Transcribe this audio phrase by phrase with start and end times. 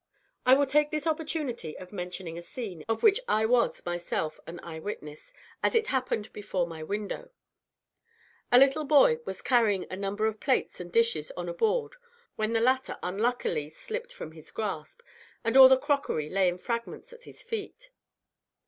[0.47, 4.59] I will take this opportunity of mentioning a scene, of which I was myself an
[4.63, 5.31] eye witness,
[5.61, 7.29] as it happened before my window.
[8.51, 11.97] A little boy was carrying a number of plates and dishes on a board,
[12.35, 15.01] when the latter unluckily slipped from his grasp,
[15.43, 17.91] and all the crockery lay in fragments at his feet.